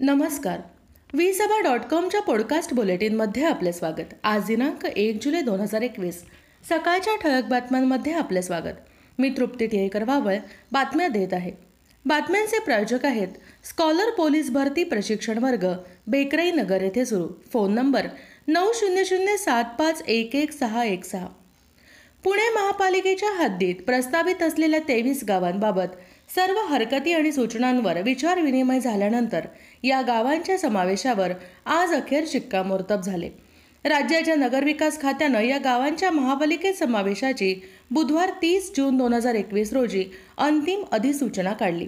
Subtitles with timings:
[0.00, 0.60] नमस्कार.
[1.12, 4.14] वी सभा डॉट कॉमच्या पॉडकास्ट बुलेटिनमध्ये आपले स्वागत.
[4.22, 6.22] आज दिनांक एक जुलै दोन हजार एकवीस.
[6.68, 8.74] सकाळच्या ठळक बातम्यांमध्ये आपले स्वागत.
[9.18, 10.36] मी तृप्ती टिळेकर वावळ
[10.72, 11.52] बातम्या देत आहे.
[12.06, 13.28] बातम्यांचे प्रायोजक आहेत
[13.64, 15.66] स्कॉलर पोलीस भरती प्रशिक्षण वर्ग
[16.06, 17.28] बेकराई नगर येथे सुरू.
[17.52, 18.06] फोन नंबर
[18.48, 21.26] नऊ शून्य शून्य सात पाच एक एक सहा एक सहा.
[22.24, 25.96] पुणे महापालिकेच्या हद्दीत प्रस्तावित असलेल्या तेवीस गावांबाबत
[26.34, 29.40] सर्व हरकती आणि सूचनांवर विचारविनिमय झाल्यानंतर
[29.82, 31.32] या गावांच्या समावेशावर
[31.66, 33.28] आज अखेर शिक्कामोर्तब झाले.
[33.84, 37.54] राज्याच्या नगरविकास खात्यानं या गावांच्या महापालिकेत समावेशाची
[37.90, 40.04] बुधवार तीस जून दोन हजार एकवीस रोजी
[40.38, 41.86] अंतिम अधिसूचना काढली.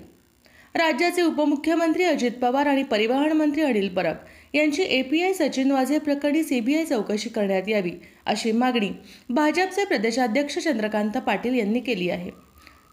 [0.75, 6.85] राज्याचे उपमुख्यमंत्री अजित पवार आणि परिवहन मंत्री अनिल परब यांची एपीआय सचिन वाझे प्रकरणी सीबीआय
[6.85, 7.93] चौकशी करण्यात यावी
[8.27, 8.91] अशी मागणी
[9.31, 12.31] भाजपचे प्रदेशाध्यक्ष चंद्रकांत पाटील यांनी केली आहे.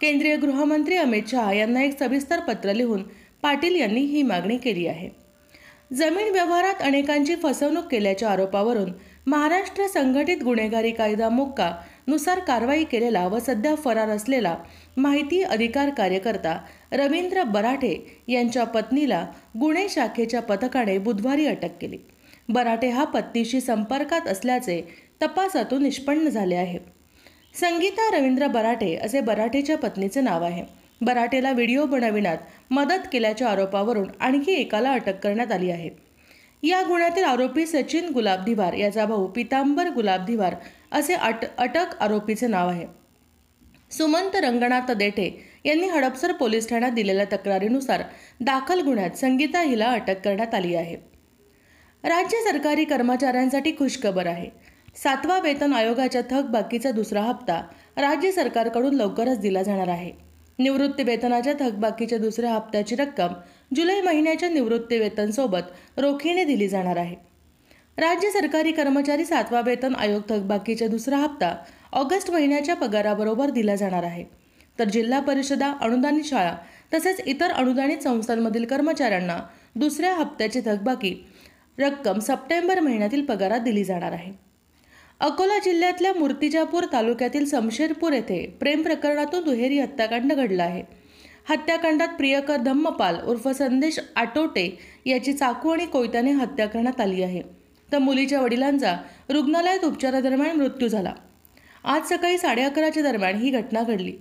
[0.01, 3.03] केंद्रीय गृहमंत्री अमित शहा यांना एक सविस्तर पत्र लिहून
[3.43, 5.09] पाटील यांनी ही मागणी केली आहे.
[5.93, 8.91] जमीन व्यवहारात अनेकांची फसवणूक केल्याच्या आरोपावरून
[9.27, 11.71] महाराष्ट्र संघटित गुन्हेगारी कायदा मुक्का
[12.07, 14.55] नुसार कारवाई केलेला व सध्या फरार असलेला
[14.97, 16.57] माहिती अधिकार कार्यकर्ता
[16.91, 19.25] रवींद्र बराठे यांच्या पत्नीला
[19.59, 21.97] गुन्हे शाखेच्या पथकाने बुधवारी अटक केली.
[22.49, 24.81] बराठे हा पत्नीशी संपर्कात असल्याचे
[25.21, 26.79] तपासातून निष्पन्न झाले आहे.
[27.61, 30.63] संगीता रवींद्र बराटे असे बराठेच्या पत्नीचे नाव आहे.
[31.01, 32.37] बराटेला व्हिडिओ बनविण्यात
[32.71, 35.89] मदत केल्याच्या आरोपावरून आणखी एकाला अटक करण्यात आली आहे.
[36.63, 40.55] या गुन्ह्यातील आरोपी सचिन गुलाब धिवार याचा भाऊ पितांबर गुलाब धिवार
[40.91, 42.85] असे अट अटक आरोपीचे नाव आहे.
[43.91, 45.29] सुमंत रंगनाथ देठे
[45.65, 48.01] यांनी हडपसर पोलीस ठाण्यात दिलेल्या तक्रारीनुसार
[48.39, 50.95] दाखल गुन्ह्यात संगीता हिला अटक करण्यात आली आहे.
[52.03, 54.49] राज्य सरकारी कर्मचाऱ्यांसाठी खुशखबर आहे.
[54.95, 57.61] सातवा वेतन आयोगाच्या थकबाकीचा दुसरा हप्ता
[57.97, 60.26] राज्य सरकारकडून लवकरच दिला जाणार आहे.
[60.59, 63.33] निवृत्ती वेतनाच्या थकबाकीच्या दुसऱ्या हप्त्याची रक्कम
[63.75, 67.15] जुलै महिन्याच्या निवृत्ती वेतनसोबत रोखीने दिली जाणार आहे.
[67.97, 71.55] राज्य सरकारी कर्मचारी सातवा वेतन आयोग थकबाकीचा दुसरा हप्ता
[71.91, 74.23] ऑगस्ट महिन्याच्या पगाराबरोबर दिला जाणार आहे.
[74.79, 76.55] तर जिल्हा परिषदा अनुदानित शाळा
[76.93, 79.39] तसेच इतर अनुदानित संस्थांमधील कर्मचाऱ्यांना
[79.75, 81.15] दुसऱ्या हप्त्याची थकबाकी
[81.79, 84.46] रक्कम सप्टेंबर महिन्यातील पगारात दिली जाणार आहे.
[85.19, 90.83] अकोला जिल्ह्यातल्या मूर्तिजापूर तालुक्यातील समशेरपूर येथे प्रेम प्रकरणातून दुहेरी हत्याकांड घडला आहे.
[91.49, 97.41] हत्याकांडात प्रियकर धम्मपाल उर्फ संदेश आटोटे याची चाकू आणि कोयत्याने हत्या करण्यात आली आहे.
[97.91, 98.95] तर मुलीच्या वडिलांचा
[99.29, 101.13] रुग्णालयात उपचारादरम्यान मृत्यू झाला.
[101.83, 104.13] आज सकाळी साडे अकराच्या दरम्यान ही घटना घडली.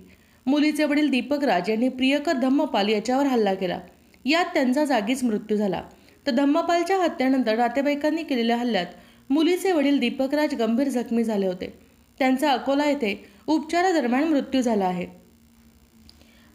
[0.45, 3.79] मुलीचे वडील दीपक राज यांनी प्रियकर धम्मपाल याच्यावर हल्ला केला.
[4.25, 5.81] यात त्यांचा जागीच मृत्यू झाला.
[6.27, 8.85] तर धम्मपालच्या हत्येनंतर नातेवाईकांनी केलेल्या हल्ल्यात
[9.29, 11.73] मुलीचे वडील दीपकराज गंभीर जखमी झाले होते.
[12.19, 15.05] त्यांचा अकोला येथे उपचारादरम्यान मृत्यू झाला आहे.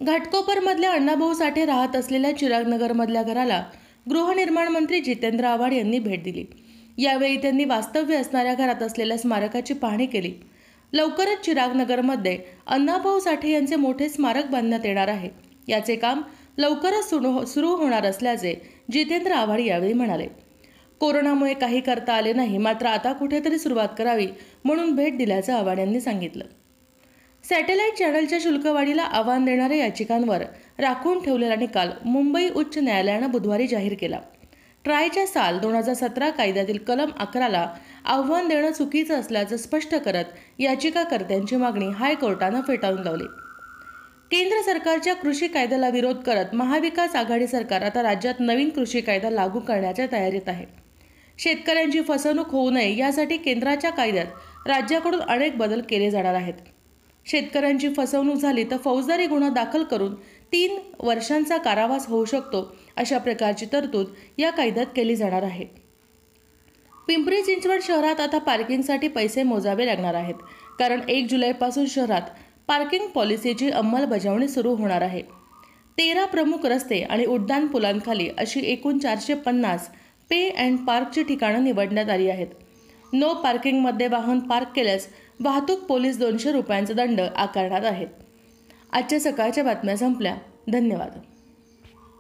[0.03, 3.65] घाटकोपरमधल्या अण्णाभाऊ साठे राहत असलेल्या चिरागनगरमधल्या घराला
[4.11, 6.45] गृहनिर्माण मंत्री जितेंद्र आव्हाड यांनी भेट दिली.
[6.99, 10.33] यावेळी त्यांनी वास्तव्य असणाऱ्या घरात असलेल्या स्मारकाची पाहणी केली.
[10.93, 15.31] लवकरच चिरागनगरमध्ये अण्णाभाऊ साठे यांचे मोठे स्मारक बांधण्यात येणार आहे.
[15.69, 16.23] याचे काम
[16.59, 18.55] लवकरच सुरू हो-, होणार असल्याचे
[18.93, 20.27] जितेंद्र आव्हाड यावेळी म्हणाले.
[21.03, 24.27] कोरोनामुळे काही करता आले नाही मात्र आता कुठेतरी सुरुवात करावी
[24.65, 26.45] म्हणून भेट दिल्याचं आव्हाड यांनी सांगितलं.
[27.45, 30.43] सॅटेलाईट चॅनलच्या शुल्कवाढीला आव्हान देणाऱ्या याचिकांवर
[30.79, 34.19] राखून ठेवलेला निकाल मुंबई उच्च न्यायालयानं बुधवारी जाहीर केला.
[34.85, 37.67] ट्रायच्या साल दोन हजार सतरा कायद्यातील कलम अकराला
[38.05, 43.25] आव्हान देणं चुकीचं असल्याचं स्पष्ट करत याचिकाकर्त्यांची मागणी हायकोर्टानं फेटाळून लावली.
[44.31, 49.61] केंद्र सरकारच्या कृषी कायद्याला विरोध करत महाविकास आघाडी सरकार आता राज्यात नवीन कृषी कायदा लागू
[49.61, 50.82] करण्याच्या तयारीत आहे.
[51.43, 56.55] शेतकऱ्यांची फसवणूक होऊ नये यासाठी केंद्राच्या कायद्यात राज्याकडून अनेक बदल केले जाणार आहेत.
[57.27, 60.15] शेतकऱ्यांची फसवणूक झाली तर फौजदारी गुन्हा दाखल करून
[60.53, 64.07] तीन वर्षांचा कारावास होऊ शकतो अशा प्रकारची तरतूद
[64.39, 65.65] या कायद्यात केली जाणार आहे.
[67.09, 70.35] पिंपरी चिंचवड शहरात आता पार्किंगसाठी पैसे मोजावे लागणार आहेत.
[70.79, 72.23] कारण एक जुलैपासून शहरात
[72.69, 75.23] पार्किंग पॉलिसीची अंमलबजावणी सुरू होणार आहे.
[75.99, 79.89] तेरा प्रमुख रस्ते आणि उड्डाण पुलांखाली अशी एकूण चारशे पन्नास
[80.31, 82.47] पे अँड पार्कची ठिकाणं निवडण्यात आली आहेत.
[83.13, 85.07] नो पार्किंगमध्ये वाहन पार्क केल्यास
[85.41, 88.09] वाहतूक पोलीस दोनशे रुपयांचा दंड आकारणार आहेत.
[88.93, 90.37] आजच्या सकाळच्या बातम्या संपल्या.
[90.73, 91.19] धन्यवाद.